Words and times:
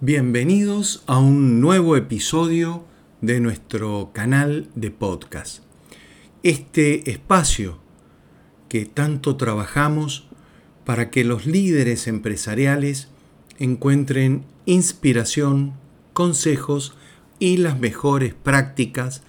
Bienvenidos 0.00 1.04
a 1.06 1.18
un 1.18 1.60
nuevo 1.60 1.96
episodio 1.96 2.84
de 3.20 3.38
nuestro 3.38 4.10
canal 4.12 4.68
de 4.74 4.90
podcast. 4.90 5.62
Este 6.42 7.12
espacio 7.12 7.78
que 8.68 8.86
tanto 8.86 9.36
trabajamos 9.36 10.26
para 10.84 11.10
que 11.10 11.22
los 11.22 11.46
líderes 11.46 12.08
empresariales 12.08 13.08
encuentren 13.58 14.44
inspiración, 14.66 15.74
consejos 16.12 16.96
y 17.38 17.58
las 17.58 17.78
mejores 17.78 18.34
prácticas 18.34 19.22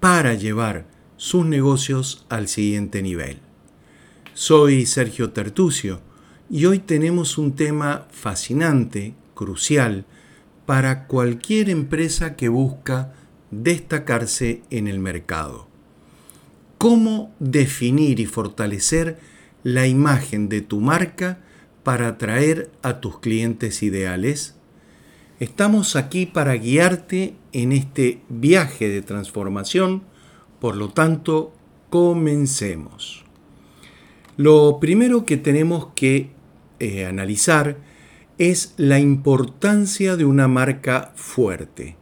para 0.00 0.32
llevar 0.32 0.86
sus 1.18 1.44
negocios 1.44 2.24
al 2.30 2.48
siguiente 2.48 3.02
nivel. 3.02 3.40
Soy 4.32 4.86
Sergio 4.86 5.32
Tertucio 5.32 6.00
y 6.48 6.64
hoy 6.64 6.78
tenemos 6.78 7.36
un 7.36 7.54
tema 7.54 8.08
fascinante, 8.10 9.14
crucial, 9.38 10.04
para 10.66 11.06
cualquier 11.06 11.70
empresa 11.70 12.34
que 12.34 12.48
busca 12.48 13.14
destacarse 13.52 14.62
en 14.68 14.88
el 14.88 14.98
mercado. 14.98 15.68
¿Cómo 16.76 17.32
definir 17.38 18.18
y 18.18 18.26
fortalecer 18.26 19.20
la 19.62 19.86
imagen 19.86 20.48
de 20.48 20.60
tu 20.60 20.80
marca 20.80 21.38
para 21.84 22.08
atraer 22.08 22.68
a 22.82 23.00
tus 23.00 23.20
clientes 23.20 23.84
ideales? 23.84 24.56
Estamos 25.38 25.94
aquí 25.94 26.26
para 26.26 26.54
guiarte 26.54 27.36
en 27.52 27.70
este 27.70 28.20
viaje 28.28 28.88
de 28.88 29.02
transformación, 29.02 30.02
por 30.58 30.76
lo 30.76 30.90
tanto, 30.90 31.54
comencemos. 31.90 33.24
Lo 34.36 34.78
primero 34.80 35.24
que 35.24 35.36
tenemos 35.36 35.88
que 35.94 36.30
eh, 36.80 37.06
analizar 37.06 37.87
es 38.38 38.74
la 38.76 39.00
importancia 39.00 40.16
de 40.16 40.24
una 40.24 40.46
marca 40.46 41.12
fuerte. 41.16 41.96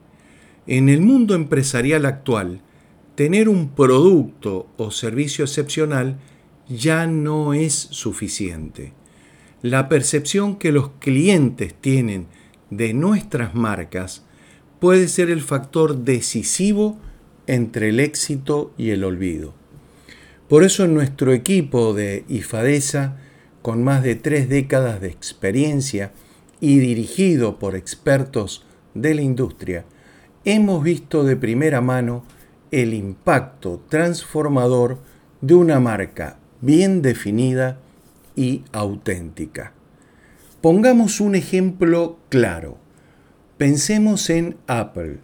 En 0.66 0.90
el 0.90 1.00
mundo 1.00 1.34
empresarial 1.34 2.04
actual, 2.04 2.60
tener 3.14 3.48
un 3.48 3.70
producto 3.70 4.68
o 4.76 4.90
servicio 4.90 5.44
excepcional 5.46 6.18
ya 6.68 7.06
no 7.06 7.54
es 7.54 7.72
suficiente. 7.72 8.92
La 9.62 9.88
percepción 9.88 10.56
que 10.56 10.72
los 10.72 10.90
clientes 10.98 11.74
tienen 11.74 12.26
de 12.68 12.92
nuestras 12.92 13.54
marcas 13.54 14.22
puede 14.78 15.08
ser 15.08 15.30
el 15.30 15.40
factor 15.40 16.04
decisivo 16.04 16.98
entre 17.46 17.88
el 17.88 18.00
éxito 18.00 18.74
y 18.76 18.90
el 18.90 19.04
olvido. 19.04 19.54
Por 20.48 20.64
eso 20.64 20.84
en 20.84 20.92
nuestro 20.92 21.32
equipo 21.32 21.94
de 21.94 22.24
IFADESA, 22.28 23.16
con 23.62 23.82
más 23.82 24.02
de 24.02 24.16
tres 24.16 24.48
décadas 24.50 25.00
de 25.00 25.08
experiencia 25.08 26.12
y 26.60 26.78
dirigido 26.78 27.58
por 27.58 27.76
expertos 27.76 28.64
de 28.94 29.14
la 29.14 29.22
industria, 29.22 29.84
hemos 30.44 30.82
visto 30.82 31.24
de 31.24 31.36
primera 31.36 31.80
mano 31.80 32.24
el 32.70 32.94
impacto 32.94 33.82
transformador 33.88 34.98
de 35.40 35.54
una 35.54 35.80
marca 35.80 36.38
bien 36.60 37.02
definida 37.02 37.78
y 38.34 38.64
auténtica. 38.72 39.72
Pongamos 40.60 41.20
un 41.20 41.34
ejemplo 41.34 42.18
claro. 42.28 42.78
Pensemos 43.58 44.30
en 44.30 44.56
Apple. 44.66 45.18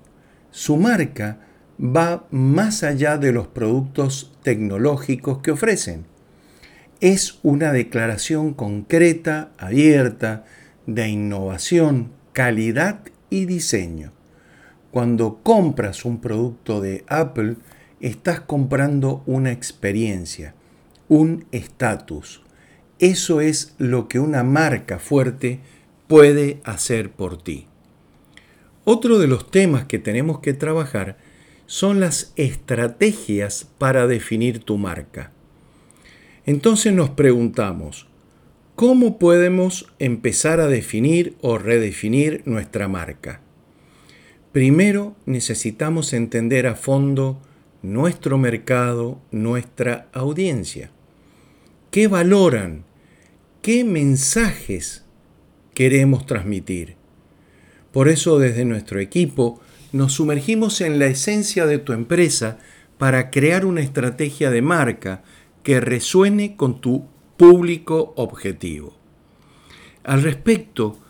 Su 0.50 0.76
marca 0.76 1.40
va 1.80 2.26
más 2.30 2.82
allá 2.82 3.18
de 3.18 3.32
los 3.32 3.48
productos 3.48 4.32
tecnológicos 4.42 5.38
que 5.38 5.50
ofrecen. 5.50 6.04
Es 7.00 7.38
una 7.42 7.72
declaración 7.72 8.54
concreta, 8.54 9.50
abierta, 9.58 10.44
de 10.86 11.08
innovación, 11.08 12.12
calidad 12.32 13.00
y 13.30 13.46
diseño. 13.46 14.12
Cuando 14.90 15.40
compras 15.42 16.04
un 16.04 16.20
producto 16.20 16.80
de 16.80 17.04
Apple, 17.08 17.56
estás 18.00 18.40
comprando 18.40 19.22
una 19.26 19.52
experiencia, 19.52 20.54
un 21.08 21.46
estatus, 21.52 22.42
eso 23.02 23.40
es 23.40 23.74
lo 23.78 24.06
que 24.06 24.20
una 24.20 24.44
marca 24.44 25.00
fuerte 25.00 25.58
puede 26.06 26.60
hacer 26.62 27.10
por 27.10 27.42
ti. 27.42 27.66
Otro 28.84 29.18
de 29.18 29.26
los 29.26 29.50
temas 29.50 29.86
que 29.86 29.98
tenemos 29.98 30.38
que 30.38 30.54
trabajar 30.54 31.16
son 31.66 31.98
las 31.98 32.32
estrategias 32.36 33.68
para 33.78 34.06
definir 34.06 34.60
tu 34.60 34.78
marca. 34.78 35.32
Entonces 36.46 36.92
nos 36.92 37.10
preguntamos, 37.10 38.06
¿cómo 38.76 39.18
podemos 39.18 39.92
empezar 39.98 40.60
a 40.60 40.68
definir 40.68 41.36
o 41.40 41.58
redefinir 41.58 42.42
nuestra 42.44 42.88
marca? 42.88 43.40
Primero 44.52 45.16
necesitamos 45.26 46.12
entender 46.12 46.66
a 46.66 46.74
fondo 46.74 47.40
nuestro 47.82 48.38
mercado, 48.38 49.20
nuestra 49.30 50.08
audiencia. 50.12 50.90
¿Qué 51.90 52.08
valoran? 52.08 52.84
qué 53.62 53.84
mensajes 53.84 55.04
queremos 55.72 56.26
transmitir. 56.26 56.96
Por 57.92 58.08
eso 58.08 58.40
desde 58.40 58.64
nuestro 58.64 58.98
equipo 58.98 59.60
nos 59.92 60.14
sumergimos 60.14 60.80
en 60.80 60.98
la 60.98 61.06
esencia 61.06 61.64
de 61.66 61.78
tu 61.78 61.92
empresa 61.92 62.58
para 62.98 63.30
crear 63.30 63.64
una 63.64 63.80
estrategia 63.80 64.50
de 64.50 64.62
marca 64.62 65.22
que 65.62 65.80
resuene 65.80 66.56
con 66.56 66.80
tu 66.80 67.06
público 67.42 68.12
objetivo. 68.14 68.94
Al 70.04 70.22
respecto, 70.22 71.00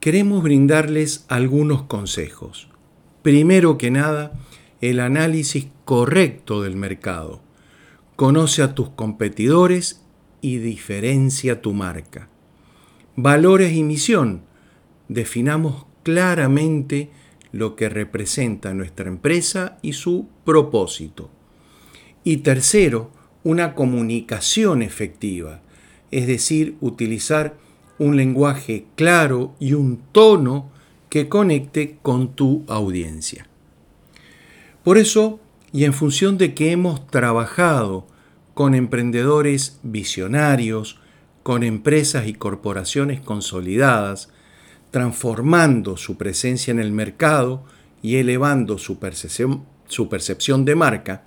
queremos 0.00 0.42
brindarles 0.42 1.26
algunos 1.28 1.82
consejos. 1.82 2.70
Primero 3.20 3.76
que 3.76 3.90
nada, 3.90 4.32
el 4.80 4.98
análisis 4.98 5.66
correcto 5.84 6.62
del 6.62 6.76
mercado. 6.76 7.42
Conoce 8.16 8.62
a 8.62 8.74
tus 8.74 8.88
competidores 8.88 10.02
y 10.40 10.56
diferencia 10.56 11.60
tu 11.60 11.74
marca. 11.74 12.30
Valores 13.14 13.74
y 13.74 13.82
misión. 13.82 14.40
Definamos 15.08 15.84
claramente 16.02 17.10
lo 17.52 17.76
que 17.76 17.90
representa 17.90 18.72
nuestra 18.72 19.10
empresa 19.10 19.76
y 19.82 19.92
su 19.92 20.30
propósito. 20.46 21.28
Y 22.24 22.38
tercero, 22.38 23.10
una 23.42 23.74
comunicación 23.74 24.80
efectiva, 24.80 25.60
es 26.14 26.28
decir, 26.28 26.76
utilizar 26.80 27.56
un 27.98 28.16
lenguaje 28.16 28.86
claro 28.94 29.56
y 29.58 29.72
un 29.72 30.00
tono 30.12 30.70
que 31.08 31.28
conecte 31.28 31.98
con 32.02 32.36
tu 32.36 32.64
audiencia. 32.68 33.48
Por 34.84 34.96
eso, 34.96 35.40
y 35.72 35.82
en 35.82 35.92
función 35.92 36.38
de 36.38 36.54
que 36.54 36.70
hemos 36.70 37.08
trabajado 37.08 38.06
con 38.54 38.76
emprendedores 38.76 39.80
visionarios, 39.82 41.00
con 41.42 41.64
empresas 41.64 42.28
y 42.28 42.34
corporaciones 42.34 43.20
consolidadas, 43.20 44.28
transformando 44.92 45.96
su 45.96 46.16
presencia 46.16 46.70
en 46.70 46.78
el 46.78 46.92
mercado 46.92 47.64
y 48.02 48.16
elevando 48.16 48.78
su 48.78 49.00
percepción, 49.00 49.64
su 49.88 50.08
percepción 50.08 50.64
de 50.64 50.76
marca, 50.76 51.24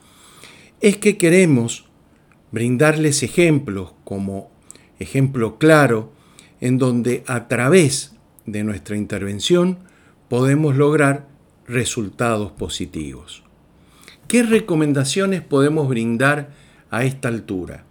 es 0.79 0.95
que 0.95 1.17
queremos 1.17 1.89
brindarles 2.53 3.21
ejemplos 3.23 3.91
como 4.05 4.55
ejemplo 4.99 5.57
claro 5.57 6.11
en 6.61 6.77
donde 6.77 7.23
a 7.27 7.47
través 7.47 8.15
de 8.45 8.63
nuestra 8.63 8.97
intervención 8.97 9.79
podemos 10.29 10.75
lograr 10.75 11.27
resultados 11.67 12.51
positivos. 12.51 13.43
¿Qué 14.27 14.43
recomendaciones 14.43 15.41
podemos 15.41 15.87
brindar 15.87 16.49
a 16.89 17.03
esta 17.03 17.27
altura. 17.27 17.85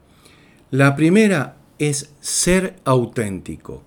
La 0.70 0.96
primera 0.96 1.56
es 1.78 2.14
ser 2.20 2.76
auténtico. 2.84 3.82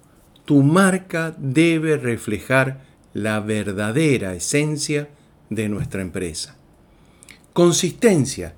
Tu 0.45 0.63
marca 0.63 1.35
debe 1.37 1.97
reflejar 1.97 2.81
la 3.13 3.39
verdadera 3.39 4.33
esencia 4.33 5.09
de 5.49 5.69
nuestra 5.69 6.01
empresa. 6.01 6.57
Consistencia. 7.53 8.53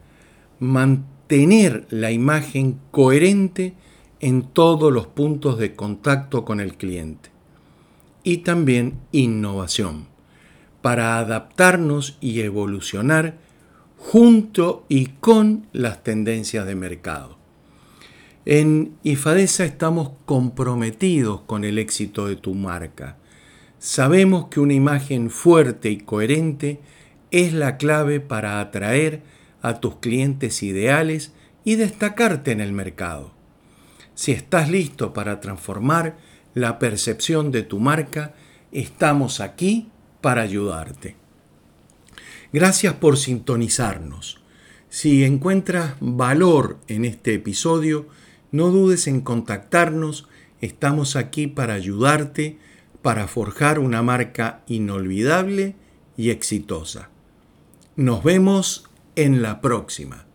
Mantener 0.60 1.88
la 1.90 2.12
imagen 2.12 2.80
coherente 2.92 3.74
en 4.22 4.44
todos 4.44 4.94
los 4.94 5.08
puntos 5.08 5.58
de 5.58 5.76
contacto 5.76 6.46
con 6.46 6.60
el 6.60 6.76
cliente. 6.76 7.32
Y 8.24 8.38
también 8.38 9.00
innovación, 9.12 10.06
para 10.84 11.18
adaptarnos 11.18 12.18
y 12.22 12.42
evolucionar 12.42 13.40
junto 13.98 14.86
y 14.88 15.08
con 15.08 15.66
las 15.74 16.04
tendencias 16.04 16.68
de 16.68 16.76
mercado. 16.76 17.38
En 18.46 18.96
IFADESA 19.04 19.66
estamos 19.66 20.12
comprometidos 20.26 21.42
con 21.42 21.64
el 21.64 21.80
éxito 21.80 22.28
de 22.28 22.36
tu 22.36 22.54
marca. 22.54 23.18
Sabemos 23.80 24.48
que 24.50 24.60
una 24.60 24.74
imagen 24.74 25.32
fuerte 25.32 25.90
y 25.90 25.98
coherente 25.98 26.80
es 27.32 27.54
la 27.54 27.78
clave 27.78 28.20
para 28.20 28.60
atraer 28.60 29.24
a 29.64 29.80
tus 29.80 29.96
clientes 29.96 30.62
ideales 30.62 31.34
y 31.64 31.76
destacarte 31.76 32.52
en 32.52 32.62
el 32.62 32.72
mercado. 32.72 33.41
Si 34.16 34.32
estás 34.32 34.70
listo 34.70 35.14
para 35.14 35.40
transformar 35.40 36.18
la 36.54 36.80
percepción 36.80 37.52
de 37.52 37.64
tu 37.64 37.80
marca, 37.80 38.34
estamos 38.72 39.40
aquí 39.40 39.90
para 40.22 40.42
ayudarte. 40.42 41.16
Gracias 42.54 42.94
por 42.96 43.18
sintonizarnos. 43.18 44.42
Si 44.90 45.24
encuentras 45.24 45.96
valor 46.02 46.78
en 46.88 47.06
este 47.06 47.34
episodio, 47.34 48.08
no 48.52 48.70
dudes 48.70 49.08
en 49.08 49.22
contactarnos. 49.22 50.28
Estamos 50.60 51.16
aquí 51.16 51.48
para 51.48 51.76
ayudarte, 51.76 52.60
para 53.02 53.28
forjar 53.28 53.80
una 53.80 54.02
marca 54.02 54.64
inolvidable 54.68 55.76
y 56.18 56.30
exitosa. 56.30 57.10
Nos 57.96 58.24
vemos 58.24 58.90
en 59.16 59.42
la 59.42 59.62
próxima. 59.62 60.26